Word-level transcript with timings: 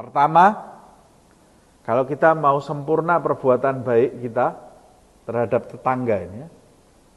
Pertama, 0.00 0.56
kalau 1.84 2.08
kita 2.08 2.32
mau 2.32 2.56
sempurna 2.64 3.20
perbuatan 3.20 3.84
baik 3.84 4.24
kita 4.24 4.56
terhadap 5.28 5.68
tetangga 5.68 6.16
ini, 6.24 6.40
ya, 6.40 6.48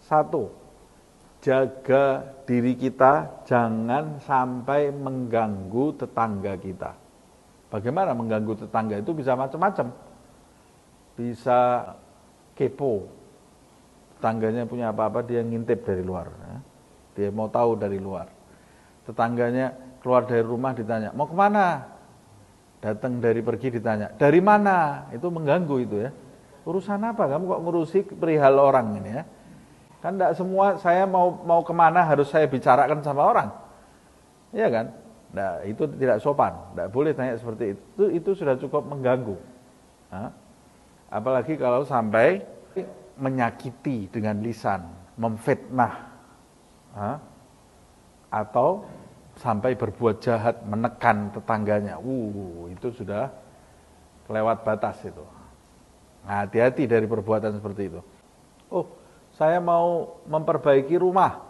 satu, 0.03 0.51
jaga 1.39 2.27
diri 2.43 2.75
kita 2.75 3.43
jangan 3.47 4.19
sampai 4.19 4.91
mengganggu 4.91 5.95
tetangga 5.95 6.59
kita. 6.59 6.91
Bagaimana 7.71 8.11
mengganggu 8.11 8.67
tetangga 8.67 8.99
itu 8.99 9.15
bisa 9.15 9.31
macam-macam. 9.39 9.87
Bisa 11.15 11.87
kepo. 12.51 13.07
Tetangganya 14.19 14.67
punya 14.67 14.91
apa-apa 14.91 15.23
dia 15.23 15.39
ngintip 15.39 15.87
dari 15.87 16.03
luar. 16.03 16.27
Ya. 16.35 16.59
Dia 17.15 17.29
mau 17.31 17.47
tahu 17.47 17.79
dari 17.79 17.97
luar. 17.97 18.27
Tetangganya 19.07 19.71
keluar 20.03 20.27
dari 20.27 20.43
rumah 20.43 20.75
ditanya, 20.75 21.15
mau 21.15 21.23
ke 21.23 21.35
mana? 21.35 21.92
Datang 22.83 23.23
dari 23.23 23.39
pergi 23.39 23.79
ditanya, 23.79 24.11
dari 24.11 24.43
mana? 24.43 25.07
Itu 25.15 25.31
mengganggu 25.31 25.75
itu 25.79 26.03
ya. 26.03 26.11
Urusan 26.67 26.99
apa? 26.99 27.31
Kamu 27.31 27.47
kok 27.47 27.61
ngurusi 27.63 27.99
perihal 28.11 28.59
orang 28.59 28.99
ini 28.99 29.11
ya? 29.15 29.23
Kan 30.03 30.19
tidak 30.19 30.35
semua 30.35 30.75
saya 30.75 31.07
mau 31.07 31.31
mau 31.47 31.63
ke 31.63 31.71
mana 31.71 32.03
harus 32.03 32.27
saya 32.27 32.43
bicarakan 32.43 32.99
sama 32.99 33.23
orang. 33.23 33.49
Iya 34.51 34.67
kan? 34.67 34.85
Nah, 35.31 35.63
itu 35.63 35.87
tidak 35.95 36.19
sopan. 36.19 36.51
Tidak 36.75 36.91
boleh 36.91 37.15
tanya 37.15 37.39
seperti 37.39 37.71
itu. 37.71 37.81
Itu, 37.95 38.03
itu 38.11 38.29
sudah 38.43 38.59
cukup 38.59 38.83
mengganggu. 38.85 39.39
Apalagi 41.07 41.55
kalau 41.55 41.87
sampai 41.87 42.43
menyakiti 43.15 44.11
dengan 44.11 44.43
lisan, 44.43 44.83
memfitnah, 45.15 45.93
nah, 46.93 47.17
atau 48.27 48.83
sampai 49.37 49.73
berbuat 49.73 50.21
jahat, 50.21 50.61
menekan 50.65 51.33
tetangganya. 51.33 51.97
Uh, 51.97 52.69
itu 52.69 52.93
sudah 52.93 53.33
kelewat 54.29 54.61
batas 54.61 55.01
itu. 55.01 55.25
Nah, 56.23 56.45
hati-hati 56.45 56.87
dari 56.87 57.03
perbuatan 57.09 57.51
seperti 57.57 57.91
itu. 57.91 58.01
Oh, 58.71 58.87
saya 59.35 59.59
mau 59.59 60.19
memperbaiki 60.29 60.95
rumah. 60.95 61.41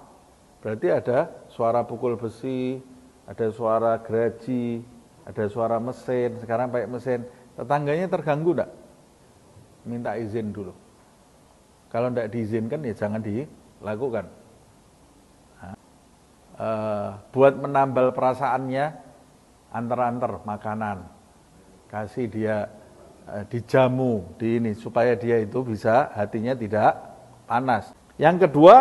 Berarti 0.64 0.88
ada 0.90 1.28
suara 1.52 1.84
pukul 1.84 2.16
besi, 2.16 2.80
ada 3.28 3.52
suara 3.52 4.00
geraji, 4.00 4.82
ada 5.28 5.44
suara 5.52 5.78
mesin, 5.78 6.40
sekarang 6.40 6.72
pakai 6.72 6.88
mesin. 6.88 7.20
Tetangganya 7.54 8.08
terganggu 8.10 8.56
enggak? 8.56 8.72
Minta 9.84 10.16
izin 10.16 10.56
dulu. 10.56 10.74
Kalau 11.92 12.10
enggak 12.10 12.32
diizinkan 12.32 12.82
ya 12.82 12.96
jangan 12.96 13.22
dilakukan 13.22 14.43
uh, 16.58 17.18
buat 17.34 17.54
menambal 17.58 18.14
perasaannya 18.14 18.86
antar-antar 19.74 20.42
makanan. 20.46 20.98
Kasih 21.90 22.30
dia 22.30 22.70
uh, 23.30 23.44
dijamu 23.50 24.26
di 24.38 24.58
ini 24.62 24.72
supaya 24.74 25.14
dia 25.18 25.42
itu 25.42 25.62
bisa 25.66 26.10
hatinya 26.14 26.54
tidak 26.58 26.92
panas. 27.46 27.94
Yang 28.18 28.50
kedua 28.50 28.76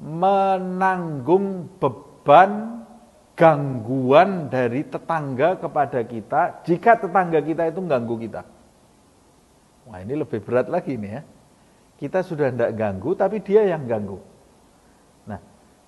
menanggung 0.00 1.68
beban 1.78 2.82
gangguan 3.34 4.52
dari 4.52 4.86
tetangga 4.86 5.56
kepada 5.58 6.00
kita. 6.04 6.62
Jika 6.66 7.00
tetangga 7.00 7.40
kita 7.40 7.68
itu 7.68 7.78
mengganggu 7.80 8.16
kita. 8.28 8.42
Wah 9.88 9.98
ini 10.04 10.14
lebih 10.14 10.44
berat 10.44 10.70
lagi 10.70 10.94
nih 10.94 11.12
ya. 11.18 11.22
Kita 12.00 12.24
sudah 12.24 12.48
tidak 12.48 12.72
ganggu 12.80 13.12
tapi 13.12 13.44
dia 13.44 13.66
yang 13.66 13.84
ganggu 13.84 14.29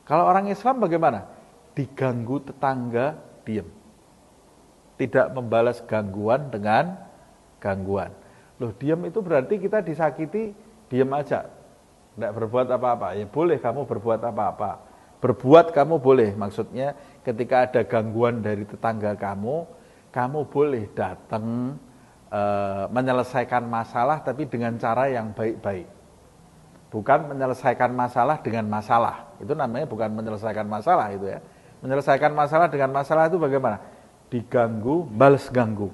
kalau 0.02 0.26
orang 0.26 0.50
Islam 0.50 0.82
bagaimana? 0.82 1.30
Diganggu 1.72 2.42
tetangga, 2.42 3.16
diam. 3.46 3.68
Tidak 4.98 5.32
membalas 5.34 5.82
gangguan 5.86 6.50
dengan 6.50 6.98
gangguan. 7.62 8.10
Loh, 8.58 8.74
diam 8.76 9.02
itu 9.06 9.22
berarti 9.22 9.58
kita 9.62 9.80
disakiti, 9.80 10.52
diam 10.90 11.10
aja. 11.14 11.46
Tidak 12.14 12.32
berbuat 12.34 12.68
apa-apa. 12.68 13.16
Ya 13.16 13.24
boleh 13.24 13.56
kamu 13.62 13.88
berbuat 13.88 14.20
apa-apa. 14.20 14.84
Berbuat 15.22 15.70
kamu 15.70 16.02
boleh. 16.02 16.34
Maksudnya 16.34 16.98
ketika 17.22 17.70
ada 17.70 17.80
gangguan 17.86 18.42
dari 18.42 18.66
tetangga 18.66 19.14
kamu, 19.16 19.64
kamu 20.12 20.40
boleh 20.50 20.92
datang 20.92 21.78
e, 22.28 22.40
menyelesaikan 22.92 23.64
masalah 23.64 24.20
tapi 24.20 24.44
dengan 24.44 24.76
cara 24.76 25.08
yang 25.08 25.32
baik-baik 25.32 26.01
bukan 26.92 27.32
menyelesaikan 27.32 27.88
masalah 27.96 28.44
dengan 28.44 28.68
masalah. 28.68 29.32
Itu 29.40 29.56
namanya 29.56 29.88
bukan 29.88 30.12
menyelesaikan 30.12 30.68
masalah 30.68 31.08
itu 31.16 31.24
ya. 31.32 31.40
Menyelesaikan 31.80 32.36
masalah 32.36 32.68
dengan 32.68 32.92
masalah 32.92 33.32
itu 33.32 33.40
bagaimana? 33.40 33.80
Diganggu, 34.28 35.08
balas 35.08 35.48
ganggu. 35.48 35.88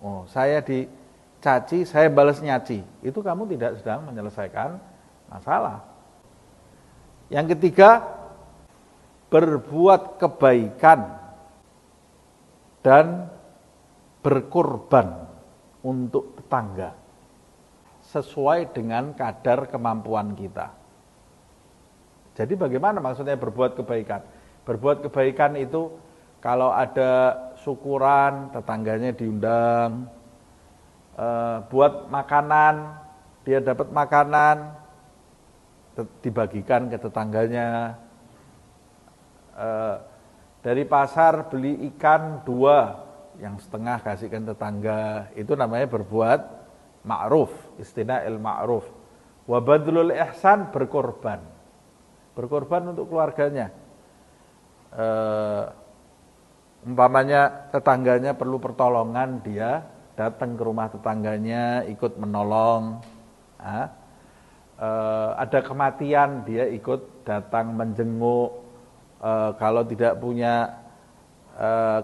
Oh, 0.00 0.24
saya 0.32 0.64
dicaci, 0.64 1.84
saya 1.84 2.08
balas 2.08 2.40
nyaci. 2.40 2.80
Itu 3.04 3.20
kamu 3.20 3.44
tidak 3.52 3.84
sedang 3.84 4.08
menyelesaikan 4.08 4.80
masalah. 5.28 5.84
Yang 7.28 7.54
ketiga, 7.54 8.00
berbuat 9.30 10.18
kebaikan 10.18 11.20
dan 12.80 13.28
berkorban 14.24 15.28
untuk 15.84 16.34
tetangga 16.40 16.99
sesuai 18.10 18.74
dengan 18.74 19.14
kadar 19.14 19.70
kemampuan 19.70 20.34
kita. 20.34 20.74
Jadi 22.34 22.58
bagaimana 22.58 22.98
maksudnya 22.98 23.38
berbuat 23.38 23.78
kebaikan? 23.78 24.22
Berbuat 24.66 25.06
kebaikan 25.06 25.54
itu 25.54 25.94
kalau 26.42 26.74
ada 26.74 27.36
syukuran, 27.62 28.50
tetangganya 28.50 29.14
diundang, 29.14 30.08
e, 31.14 31.26
buat 31.68 32.08
makanan, 32.08 32.96
dia 33.44 33.60
dapat 33.60 33.92
makanan, 33.92 34.74
dibagikan 36.24 36.88
ke 36.88 36.96
tetangganya. 36.96 38.00
E, 39.54 39.68
dari 40.64 40.82
pasar 40.88 41.46
beli 41.52 41.92
ikan 41.94 42.40
dua, 42.42 43.06
yang 43.36 43.56
setengah 43.60 44.00
kasihkan 44.00 44.48
tetangga, 44.48 45.28
itu 45.36 45.52
namanya 45.56 45.88
berbuat 45.88 46.59
ma'ruf, 47.04 47.52
istilah 47.80 48.24
il 48.28 48.36
ma'ruf. 48.36 48.84
Wa 49.48 49.58
badlul 49.58 50.12
ihsan 50.14 50.68
berkorban. 50.70 51.40
Berkorban 52.36 52.92
untuk 52.94 53.10
keluarganya. 53.10 53.72
E, 54.94 55.06
umpamanya 56.86 57.68
tetangganya 57.74 58.36
perlu 58.36 58.62
pertolongan, 58.62 59.42
dia 59.42 59.84
datang 60.14 60.54
ke 60.54 60.62
rumah 60.62 60.92
tetangganya, 60.92 61.82
ikut 61.88 62.20
menolong. 62.20 63.02
Ha? 63.58 63.82
E, 64.78 64.88
ada 65.40 65.58
kematian, 65.64 66.46
dia 66.46 66.68
ikut 66.70 67.26
datang 67.26 67.74
menjenguk. 67.74 68.60
E, 69.18 69.30
kalau 69.56 69.82
tidak 69.86 70.20
punya 70.20 70.78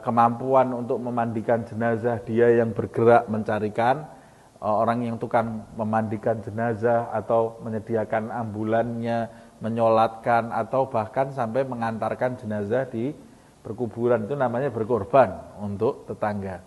kemampuan 0.05 0.69
untuk 0.77 1.01
memandikan 1.01 1.65
jenazah, 1.65 2.21
dia 2.29 2.61
yang 2.61 2.77
bergerak 2.77 3.25
mencarikan 3.25 4.05
orang 4.61 5.05
yang 5.05 5.17
tukang 5.21 5.67
memandikan 5.77 6.41
jenazah 6.41 7.13
atau 7.13 7.61
menyediakan 7.61 8.33
ambulannya, 8.33 9.29
menyolatkan 9.61 10.53
atau 10.53 10.89
bahkan 10.89 11.33
sampai 11.33 11.65
mengantarkan 11.65 12.41
jenazah 12.41 12.89
di 12.89 13.13
perkuburan 13.67 14.31
itu 14.31 14.39
namanya 14.39 14.71
berkorban 14.71 15.59
untuk 15.59 16.07
tetangga. 16.07 16.63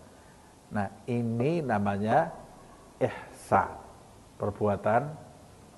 Nah 0.70 0.92
ini 1.08 1.64
namanya 1.64 2.36
ihsan, 3.00 3.72
perbuatan 4.36 5.08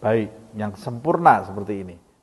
baik 0.01 0.57
yang 0.57 0.73
sempurna 0.73 1.45
seperti 1.45 1.85
ini. 1.85 1.95